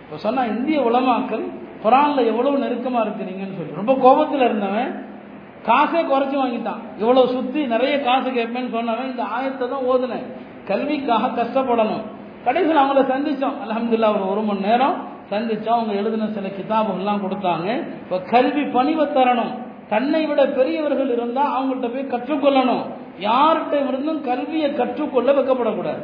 இப்போ 0.08 0.18
சொன்னால் 0.22 0.50
இந்திய 0.52 0.78
உலமாக்கள் 0.88 1.42
குரானில் 1.82 2.28
எவ்வளவு 2.30 2.62
நெருக்கமாக 2.62 3.02
இருக்கிறீங்கன்னு 3.06 3.56
சொல்லி 3.56 3.80
ரொம்ப 3.80 3.92
கோபத்தில் 4.04 4.44
இருந்தவன் 4.46 4.92
காசே 5.66 6.00
குறைச்சி 6.10 6.36
வாங்கிட்டான். 6.40 6.80
இவ்வளோ 7.00 7.22
சுற்றி 7.32 7.60
நிறைய 7.72 7.94
காசு 8.06 8.28
கேட்பேன்னு 8.36 8.72
சொன்னவன் 8.76 9.10
இந்த 9.10 9.24
ஆயத்தை 9.36 9.66
தான் 9.72 9.86
ஓதுனேன். 9.90 10.26
கல்விக்காக 10.70 11.30
கஷ்டப்படணும். 11.40 12.04
கடைசியில் 12.46 12.82
அவங்கள 12.82 13.02
சந்தித்தோம் 13.12 13.56
அலமதுல்லா 13.64 14.10
ஒரு 14.16 14.24
ஒரு 14.32 14.42
மணி 14.48 14.66
நேரம் 14.68 14.96
சந்தித்தோம் 15.32 15.76
அவங்க 15.78 15.94
எழுதின 16.00 16.28
சில 16.36 16.48
கிதாபுகள்லாம் 16.58 17.24
கொடுத்தாங்க. 17.24 17.68
இப்போ 18.02 18.18
கல்வி 18.34 18.64
பணிவை 18.76 19.06
தரணும். 19.18 19.52
தன்னை 19.92 20.22
விட 20.30 20.40
பெரியவர்கள் 20.58 21.10
இருந்தால் 21.16 21.52
அவங்கள்ட்ட 21.56 21.90
போய் 21.94 22.12
கற்றுக்கொள்ளணும். 22.14 22.84
யார்கிட்ட 23.28 23.74
இருந்தும் 23.90 24.22
கல்வியை 24.30 24.70
கற்றுக்கொள்ள 24.80 25.28
வைக்கப்படக்கூடாது. 25.38 26.02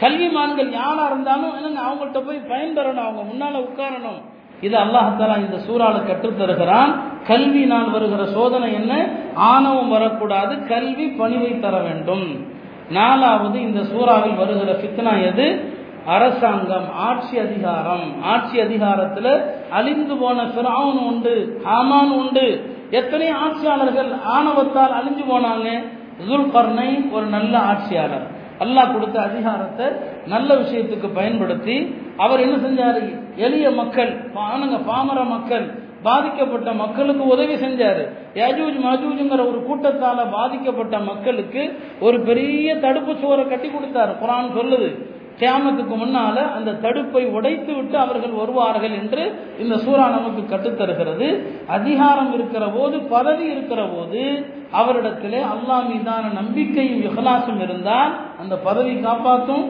கல்விமான்கள் 0.00 0.70
யாரா 0.70 1.06
இருந்தாலும் 1.06 1.54
என்னங்க 1.56 1.80
அவங்கள்ட்ட 1.80 2.20
போய் 2.20 2.42
பயன்பெறணும் 2.48 3.04
அவங்க 3.06 3.22
முன்னால 3.32 3.62
உட்காரணும். 3.62 4.20
இது 4.60 4.78
அல்லாஹாலா 4.78 5.36
இந்த 5.38 5.56
சூறால 5.68 5.96
கற்றுத்தருகிறான் 6.06 7.66
நான் 7.66 7.90
வருகிற 7.90 8.26
சோதனை 8.26 8.72
என்ன? 8.74 9.08
ஆணவம் 9.34 9.88
வரக்கூடாது 9.88 10.66
கல்வி 10.66 11.06
பணிவை 11.06 11.60
தர 11.60 11.78
வேண்டும். 11.78 12.46
நாலாவது 12.90 13.60
இந்த 13.60 13.80
சூறாவில் 13.80 14.34
வருகிற 14.34 14.72
ஃபித்னா 14.72 15.24
எது? 15.24 15.72
அரசாங்கம் 16.06 16.94
ஆட்சி 16.94 17.38
அதிகாரம். 17.38 18.22
ஆட்சி 18.22 18.60
அதிகாரத்தில் 18.60 19.44
அழிந்து 19.70 20.16
போன 20.16 20.42
பிராவன் 20.42 20.98
உண்டு 20.98 21.60
ஹாமான் 21.64 22.10
உண்டு. 22.10 22.76
எத்தனை 22.90 23.30
ஆட்சியாளர்கள் 23.30 24.10
ஆணவத்தால் 24.10 24.94
அழிஞ்சு 24.94 25.24
போனாங்க. 25.30 25.84
ஜுல் 26.28 27.12
ஒரு 27.12 27.26
நல்ல 27.26 27.58
ஆட்சியாளர். 27.58 28.42
அல்லாஹ் 28.62 28.92
கொடுத்த 28.92 29.16
அதிகாரத்தை 29.20 29.86
நல்ல 30.26 30.54
விஷயத்துக்கு 30.54 31.08
பயன்படுத்தி 31.14 31.76
அவர் 32.16 32.40
என்ன 32.40 32.56
செஞ்சாரு? 32.66 33.04
எளிய 33.36 33.70
மக்கள் 33.70 34.12
ஆனங்க 34.34 34.76
பாமர 34.90 35.24
மக்கள் 35.24 35.66
பாதிக்கப்பட்ட 36.02 36.72
மக்களுக்கு 36.72 37.26
உதவி 37.26 37.54
செஞ்சாரு. 37.54 38.04
யாஜூஜ் 38.34 38.78
மஜூஜுங்கிற 38.86 39.42
ஒரு 39.50 39.60
கூட்டத்தால 39.68 40.30
பாதிக்கப்பட்ட 40.30 40.98
மக்களுக்கு 40.98 41.62
ஒரு 42.00 42.20
பெரிய 42.20 42.76
தடுப்பு 42.76 43.12
சுவரை 43.20 43.44
கட்டி 43.48 43.68
கொடுத்தாரு. 43.68 44.12
குரான் 44.22 44.56
சொல்லுது 44.58 44.88
கியாமத்துக்கு 45.40 45.94
முன்னால 46.00 46.36
அந்த 46.56 46.74
தடுப்பை 46.84 47.22
உடைத்து 47.36 47.74
விட்டு 47.74 47.98
அவர்கள் 47.98 48.34
வருவார்கள் 48.40 48.94
என்று 49.00 49.22
இந்த 49.58 49.74
சூறா 49.84 50.04
நமக்கு 50.16 50.42
கற்றுத்தருகிறது. 50.52 51.28
அதிகாரம் 51.66 52.30
இருக்கிற 52.34 52.66
போது 52.66 53.00
பதவி 53.14 53.44
இருக்கிற 53.44 53.82
போது 53.86 54.22
அவரிடத்திலே 54.80 55.40
அல்லாஹ் 55.54 55.88
மீதான 55.92 56.24
நம்பிக்கையும் 56.40 57.02
இஹ்லாசும் 57.08 57.60
இருந்தால் 57.66 58.12
அந்த 58.42 58.54
பதவி 58.66 58.94
காப்பாற்றும். 59.06 59.66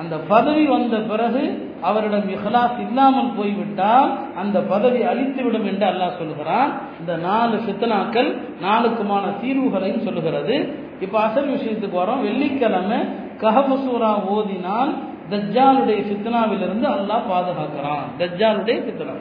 அந்த 0.00 0.14
பதவி 0.30 0.64
வந்த 0.74 0.96
பிறகு 1.10 1.42
அவரிடம் 1.88 2.26
இஹ்லாஸ் 2.34 2.78
இல்லாமல் 2.86 3.30
போய்விட்டால் 3.38 4.10
அந்த 4.42 4.56
பதவி 4.72 5.00
அழித்துவிடும் 5.10 5.66
என்று 5.70 5.86
அல்லாஹ் 5.92 6.18
சொல்கிறான். 6.20 6.70
இந்த 7.00 7.12
நாலு 7.28 7.56
சித்தனாக்கள் 7.66 8.30
நாளுக்குமான 8.64 9.24
தீர்வுகளையும் 9.42 10.04
சொல்லுகிறது. 10.06 10.56
இப்போ 11.04 11.16
அசல் 11.26 11.52
விஷயத்துக்கு 11.54 11.96
வரோம். 12.02 12.24
வெள்ளிக்கிழமை 12.28 13.00
கஹபசூரா 13.42 14.12
ஓதினால் 14.34 14.92
தஜ்ஜாலுடைய 15.32 16.00
சித்தனாவிலிருந்து 16.10 16.86
அல்லாஹ் 16.96 17.28
பாதுகாக்கிறான். 17.32 18.04
தஜ்ஜாலுடைய 18.20 18.78
சித்தனா 18.88 19.16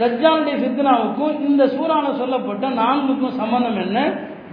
தஜ்ஜாலுடைய 0.00 0.54
சித்தனாவுக்கும் 0.64 1.34
இந்த 1.48 1.62
சூறான 1.74 2.06
சொல்லப்பட்ட 2.20 2.64
நான்குக்கும் 2.82 3.36
சம்பந்தம் 3.40 3.80
என்ன? 3.84 3.98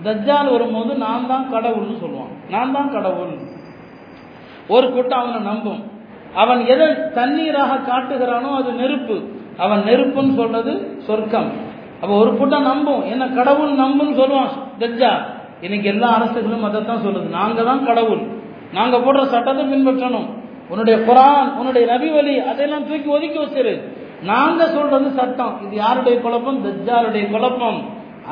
தஜ்ஜால் 0.05 0.51
வரும்போது 0.51 0.96
நான் 0.96 1.27
தான் 1.27 1.46
கடவுள்னு 1.53 1.96
சொல்லுவான். 2.03 2.31
நான் 2.50 2.72
தான் 2.72 2.91
கடவுள். 2.91 3.34
ஒரு 4.67 4.88
கூட்டம் 4.91 5.20
அவனை 5.20 5.39
நம்பும். 5.39 5.81
அவன் 6.34 6.62
எதை 6.65 6.88
தண்ணீராக 7.20 7.77
காட்டுகிறானோ 7.89 8.50
அது 8.60 8.72
நெருப்பு. 8.72 9.15
அவன் 9.58 9.79
நெருப்புன்னு 9.79 10.36
சொல்றது 10.36 10.74
சொர்க்கம். 11.08 11.50
அப்போ 12.01 12.13
ஒரு 12.15 12.38
கூட்டம் 12.38 12.70
நம்பும். 12.72 13.01
என்ன 13.03 13.27
கடவுள் 13.27 13.74
நம்புன்னு 13.84 14.20
சொல்லுவான் 14.22 14.51
தஜ்ஜா 14.79 15.12
இன்னைக்கு 15.62 15.88
எல்லா 15.89 16.08
அரசுகளும் 16.17 16.63
அதை 16.63 16.86
தான் 16.86 17.03
சொல்லுது. 17.05 17.27
நாங்கள் 17.29 17.65
தான் 17.65 17.86
கடவுள். 17.86 18.22
நாங்கள் 18.74 19.03
போடுற 19.05 19.24
சட்டத்தை 19.24 19.63
பின்பற்றணும். 19.65 20.27
உன்னுடைய 20.70 21.00
குரான் 21.00 21.50
உன்னுடைய 21.60 21.86
நபி 21.93 22.10
வழி 22.10 22.39
அதையெல்லாம் 22.39 22.88
தூக்கி 22.88 23.10
ஒதுக்கி 23.10 23.39
வச்சிரு. 23.39 23.74
நாங்க 24.24 24.67
சொல்றது 24.67 25.10
சட்டம். 25.12 25.53
இது 25.65 25.75
யாருடைய 25.75 26.22
குழப்பம்? 26.22 26.60
தஜ்ஜாருடைய 26.65 27.31
குழப்பம். 27.31 27.79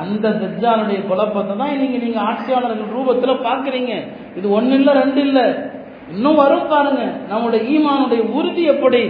அந்த 0.02 0.28
தஜ்ஜாலுடைய 0.42 1.00
குழப்பத்தை 1.08 1.54
தான் 1.58 1.74
இன்னைக்கு 1.76 1.98
நீங்க 2.06 2.20
ஆட்சியாளர்கள் 2.22 2.94
ரூபத்துல 2.96 3.34
பாக்குறீங்க 3.48 3.94
இது 4.36 4.48
ஒன்னு 4.50 4.76
இல்ல 4.76 4.92
ரெண்டு 5.02 5.22
இல்ல. 5.28 5.40
இன்னும் 6.14 6.36
வரும் 6.36 6.70
பாருங்க. 6.70 7.02
நம்முடைய 7.32 7.62
ஈமானுடைய 7.74 8.22
உறுதி 8.38 8.64
எப்படி? 8.74 9.02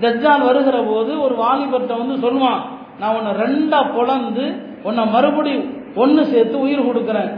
தஜ்ஜால் 0.00 0.46
வருகிற 0.48 0.76
போது 0.90 1.12
ஒரு 1.24 1.34
வாலிபர்கிட்ட 1.42 1.94
வந்து 1.98 2.16
சொல்லுவான் 2.24 2.60
நான் 3.00 3.16
உன்னை 3.16 3.32
ரெண்டா 3.42 3.80
பொழந்து 3.96 4.46
உன்னை 4.82 5.04
மறுபடியும் 5.14 5.66
ஒன்று 5.94 6.22
சேர்த்து 6.32 6.56
உயிர் 6.60 6.88
கொடுக்குறேன். 6.88 7.30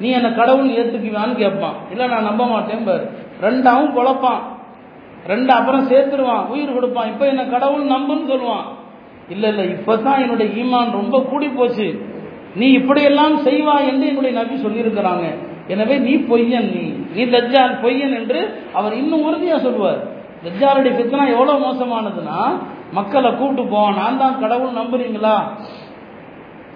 நீ 0.00 0.08
என்னை 0.10 0.30
கடவுள் 0.34 0.76
ஏற்றுக்குவான்னு 0.78 1.34
கேட்பான். 1.34 1.76
இல்லை 1.92 2.06
நான் 2.08 2.28
நம்ப 2.30 2.44
மாட்டேன் 2.46 2.84
பாரு. 2.84 3.04
ரெண்டாவும் 3.40 3.94
பொழப்பான். 3.96 4.40
ரெண்டு 5.26 5.52
அப்புறம் 5.52 5.88
சேர்த்துருவான் 5.90 6.48
உயிர் 6.52 6.76
கொடுப்பான். 6.76 7.10
இப்போ 7.12 7.24
என்னை 7.26 7.44
கடவுள் 7.48 7.84
நம்புன்னு 7.94 8.30
சொல்லுவான். 8.32 8.66
இல்லை 9.28 9.48
இல்லை 9.50 9.64
இப்போ 9.76 9.92
தான் 9.96 10.22
என்னுடைய 10.22 10.48
ஈமான் 10.62 10.96
ரொம்ப 11.00 11.16
கூடி 11.30 11.48
போச்சு 11.48 11.86
நீ 12.54 12.66
இப்படியெல்லாம் 12.72 13.36
செய்வா 13.44 13.76
என்று 13.90 14.08
என்னுடைய 14.08 14.32
நபி 14.40 14.54
சொல்லியிருக்கிறாங்க. 14.54 15.26
எனவே 15.68 15.98
நீ 15.98 16.14
பொய்யன் 16.30 16.68
நீ. 16.74 16.84
நீ 17.14 17.22
தஜ்ஜால் 17.24 17.74
பொய்யன் 17.82 18.14
என்று 18.20 18.40
அவர் 18.72 18.92
இன்னும் 18.92 19.24
உறுதியா 19.28 19.56
சொல்லுவார் 19.60 20.00
தஜ்ஜாலுடைய 20.44 20.92
பித்தனா 20.98 21.24
எவ்வளவு 21.34 21.64
மோசமானதுன்னா 21.66 22.38
மக்களை 22.92 23.30
கூப்பிட்டு 23.32 23.64
போவான் 23.72 23.94
நான் 23.94 24.18
தான் 24.18 24.40
கடவுள் 24.40 24.78
நம்புறீங்களா? 24.80 25.36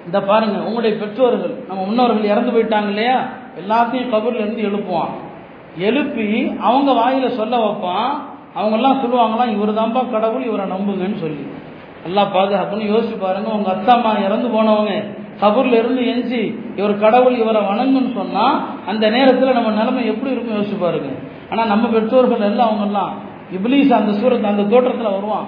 இந்த 0.06 0.18
பாருங்க 0.20 0.58
உங்களுடைய 0.66 0.96
பெற்றோர்கள் 0.98 1.54
நம்ம 1.68 1.84
முன்னோர்கள் 1.84 2.30
இறந்து 2.32 2.50
போயிட்டாங்க 2.50 2.88
இல்லையா? 2.88 3.16
எல்லாத்தையும் 3.60 4.12
கபூர்ல 4.12 4.44
இருந்து 4.44 4.66
எழுப்புவான். 4.68 5.12
எழுப்பி 5.78 6.28
அவங்க 6.60 6.90
வாயில 6.92 7.28
சொல்ல 7.28 7.56
வைப்பான். 7.56 8.10
அவங்க 8.54 8.76
எல்லாம் 8.76 9.00
சொல்லுவாங்களாம் 9.02 9.54
இவர் 9.56 9.78
தான்ப்பா 9.78 10.10
கடவுள் 10.10 10.44
இவரை 10.44 10.66
நம்புங்கன்னு 10.66 11.18
சொல்லி. 11.20 11.44
எல்லாம் 12.06 12.32
பாதுகாப்புன்னு 12.34 12.90
யோசிச்சு 12.92 13.16
பாருங்க 13.20 13.50
உங்க 13.50 13.70
அத்தா 13.70 13.92
அம்மா 13.98 14.12
இறந்து 14.18 14.48
போனவங்க 14.48 14.94
கபூர்ல 15.40 15.78
இருந்து 15.78 16.06
எஞ்சி 16.06 16.42
இவர் 16.76 16.98
கடவுள் 16.98 17.38
இவரை 17.38 17.62
வணங்குன்னு 17.62 18.12
சொன்னா 18.14 18.44
அந்த 18.86 19.10
நேரத்துல 19.10 19.52
நம்ம 19.52 19.70
நிலைமை 19.70 20.06
எப்படி 20.06 20.32
இருக்கும் 20.32 20.56
யோசிச்சு 20.58 20.78
பாருங்க. 20.80 21.10
ஆனா 21.50 21.64
நம்ம 21.64 21.88
பெற்றோர்கள் 21.88 22.40
எல்லாம் 22.40 22.68
அவங்க 22.68 22.84
எல்லாம் 22.84 23.12
இப்லீஸ் 23.56 23.92
அந்த 23.92 24.12
சூரத் 24.12 24.50
அந்த 24.52 24.62
தோற்றத்துல 24.62 25.10
வருவான். 25.12 25.46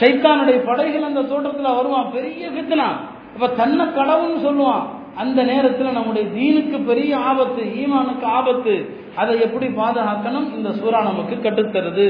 சைத்தானுடைய 0.00 0.58
படைகள் 0.66 1.02
அந்த 1.02 1.20
தோற்றத்துல 1.20 1.76
வருவான். 1.76 2.10
பெரிய 2.12 2.48
வித்தனா 2.48 2.88
அப்ப 3.34 3.48
தன்னை 3.48 3.86
கடவுள்னு 3.86 4.44
சொல்லுவான். 4.46 4.84
அந்த 5.16 5.44
நேரத்துல 5.44 5.92
நம்முடைய 5.92 6.28
தீனுக்கு 6.28 6.84
பெரிய 6.86 7.18
ஆபத்து 7.18 7.62
ஈமானுக்கு 7.62 8.24
ஆபத்து 8.24 8.74
அதை 9.16 9.40
எப்படி 9.40 9.66
பாதுகாக்கணும்? 9.66 10.54
இந்த 10.56 10.68
சூறா 10.68 11.02
நமக்கு 11.02 11.34
கட்டுத்தருது 11.36 12.08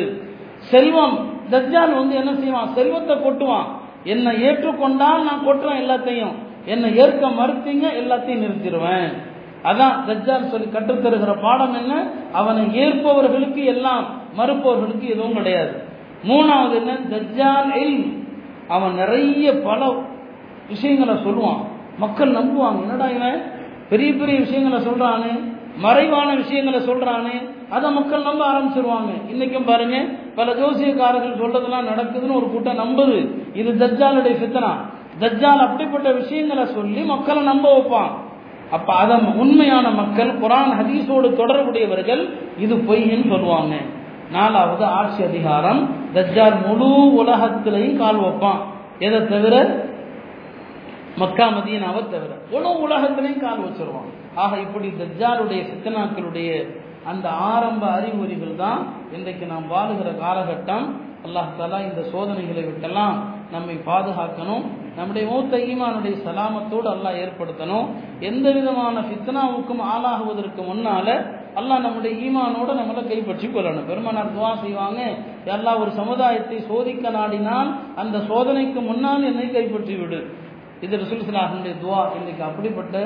செல்வம் 0.70 1.16
தஜ்ஜால் 1.50 1.94
வந்து 1.94 2.14
என்ன 2.14 2.35
செய்வான்? 2.35 2.74
செல்வத்தை 2.74 3.16
கொட்டுவான். 3.16 3.66
என்னை 4.04 4.42
ஏற்றுக்கொண்டால் 4.42 5.22
நான் 5.22 5.42
கொட்டுறேன் 5.46 5.83
எல்லாத்தையும். 5.83 6.33
என்னை 6.64 6.96
ஏற்க 6.96 7.28
மறுத்தீங்க 7.28 7.87
எல்லாத்தையும் 8.02 8.44
நிறுத்திடுவேன். 8.44 9.12
அதான் 9.64 9.94
தஜ்ஜால் 10.07 10.48
சொல்லி 10.48 10.66
கற்றுத்தருகிற 10.66 11.42
பாடம் 11.42 11.74
என்ன? 11.74 12.07
அவனை 12.33 12.64
ஏற்பவர்களுக்கு 12.64 13.64
எல்லாம் 13.64 14.04
மறுப்பவர்களுக்கு 14.37 15.09
எதுவும் 15.11 15.35
கிடையாது. 15.35 15.83
மூணாவது 16.24 16.74
என்ன? 16.74 16.98
தஜ்ஜால் 17.11 18.16
அவன் 18.68 18.94
நிறைய 18.94 19.61
பல 19.61 19.92
விஷயங்களை 20.68 21.14
சொல்லுவான். 21.14 21.64
மக்கள் 21.98 22.30
நம்புவாங்க. 22.30 22.80
என்னடா 22.80 23.09
இவன்? 23.09 23.42
பெரிய 23.88 24.12
பெரிய 24.12 24.38
விஷயங்களை 24.38 24.87
சொல்றானே. 24.87 25.52
மறைவான 25.78 26.34
விஷயங்களை 26.34 26.80
சொல்றானே 26.88 27.37
அதை 27.70 27.90
மக்கள் 27.90 28.22
நம்ப 28.22 28.42
ஆரம்பிச்சிருவாங்க. 28.52 29.12
இன்னைக்கும் 29.32 29.66
பாருங்க 29.66 29.96
பல 30.34 30.52
ஜோசியக்காரர்கள் 30.52 31.40
சொல்றதெல்லாம் 31.40 31.88
நடக்குதுன்னு 31.90 32.34
ஒரு 32.34 32.50
கூட்டம் 32.50 32.78
நம்புது. 32.78 33.16
இது 33.54 33.70
தஜ்ஜாலுடைய 33.72 34.34
சித்தனா 34.42 34.72
தஜ்ஜால் 35.20 35.64
அப்படிப்பட்ட 35.66 36.12
விஷயங்களை 36.12 36.66
சொல்லி 36.66 37.02
மக்களை 37.02 37.42
நம்ப 37.42 37.78
வைப்பான். 37.78 38.12
அப்ப 38.70 38.94
அத 38.94 39.14
உண்மையான 39.14 39.90
மக்கள் 39.90 40.30
குரான் 40.30 40.72
ஹதீஸோடு 40.78 41.28
தொடர்புடையவர்கள் 41.34 42.22
இது 42.58 42.74
பொய்ன்னு 42.76 43.28
சொல்லுவாங்க. 43.28 43.74
நாலாவது 44.32 44.84
ஆட்சி 44.84 45.22
அதிகாரம் 45.22 45.90
தஜ்ஜால் 46.14 46.56
முழு 46.66 46.90
உலகத்திலையும் 47.22 47.96
கால் 47.96 48.20
வைப்பான். 48.20 48.60
எதை 48.98 49.26
தவிர 49.26 49.84
மக்கா 51.22 51.46
மதியனாவை 51.57 52.03
தவிர 52.12 52.33
உலக 52.57 52.72
உலகத்திலையும் 52.87 53.42
கால் 53.44 53.64
வச்சிருவான் 53.64 54.11
ஆக 54.44 54.53
இப்படி 54.66 54.88
தஜ்ஜாலுடைய 55.00 55.61
சித்தனாக்களுடைய 55.70 56.50
அந்த 57.11 57.27
ஆரம்ப 57.53 57.85
அறிகுறிகள் 57.96 58.61
தான் 58.62 58.81
இன்றைக்கு 59.16 59.44
நாம் 59.50 59.66
வாழுகிற 59.72 60.11
காலகட்டம். 60.22 60.87
அல்லாஹ் 61.27 61.50
தலா 61.59 61.79
இந்த 61.88 62.00
சோதனைகளை 62.12 62.62
விட்டெல்லாம் 62.68 63.16
நம்மை 63.55 63.77
பாதுகாக்கணும். 63.88 64.64
நம்முடைய 64.96 65.24
மூத்த 65.31 65.57
ஈமானுடைய 65.70 66.14
சலாமத்தோடு 66.24 66.88
அல்லாஹ் 66.94 67.18
ஏற்படுத்தணும். 67.22 67.87
எந்த 68.31 68.46
விதமான 68.57 68.96
ஃபித்னாவுக்கும் 69.09 69.83
ஆளாகுவதற்கு 69.92 70.62
முன்னால 70.70 71.09
அல்லாஹ் 71.61 71.85
நம்முடைய 71.87 72.12
ஈமானோட 72.27 72.70
நம்மளை 72.81 73.03
கைப்பற்றி 73.11 73.48
கொள்ளணும். 73.48 73.88
பெருமானார் 73.90 74.35
துவா 74.37 74.53
செய்வாங்க 74.64 75.00
எல்லா 75.57 75.72
ஒரு 75.83 75.92
சமுதாயத்தை 76.00 76.59
சோதிக்க 76.70 77.11
நாடினால் 77.18 77.70
அந்த 78.03 78.16
சோதனைக்கு 78.31 78.83
முன்னால் 78.90 79.29
என்னை 79.31 79.46
கைப்பற்றி 79.57 79.96
விடு 80.00 80.20
இது 80.84 80.96
ரசூல்சலாஹனுடைய 80.96 81.74
துவா. 81.82 82.00
இன்னைக்கு 82.16 82.44
அப்படிப்பட்ட 82.44 82.96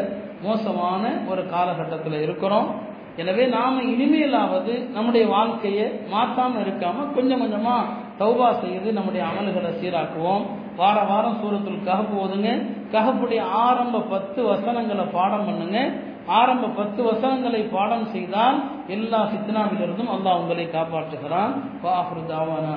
மோசமான 0.42 1.02
ஒரு 1.28 1.42
காலகட்டத்தில் 1.48 2.22
இருக்கிறோம். 2.22 2.68
எனவே 3.16 3.46
நாம் 3.46 3.78
இனிமேலாவது 3.80 4.90
நம்முடைய 4.90 5.26
வாழ்க்கையை 5.26 5.86
மாற்றாம 6.12 6.60
இருக்காம 6.64 7.14
கொஞ்சம் 7.14 7.42
கொஞ்சமா 7.42 7.76
தௌபா 8.18 8.48
செய்து 8.60 8.92
நம்முடைய 8.92 9.26
அமல்களை 9.30 9.70
சீராக்குவோம். 9.80 10.44
வார 10.76 10.98
வாரம் 11.02 11.38
சூரத்தில் 11.40 11.86
கஹப் 11.88 12.14
ஓதுங்க. 12.22 12.48
கஹப்புடைய 12.92 13.40
ஆரம்ப 13.40 14.00
பத்து 14.00 14.42
வசனங்களை 14.42 15.04
பாடம் 15.04 15.44
பண்ணுங்க. 15.44 15.78
ஆரம்ப 16.26 16.66
பத்து 16.68 17.02
வசனங்களை 17.02 17.62
பாடம் 17.62 18.06
செய்தால் 18.06 18.58
எல்லா 18.88 19.20
சித்னாவிலிருந்தும் 19.32 20.12
அல்லாஹ் 20.16 20.40
உங்களை 20.40 20.66
காப்பாற்றுகிறான். 20.66 21.52
வாஹ்ரு 21.84 22.22
தாவானா 22.32 22.72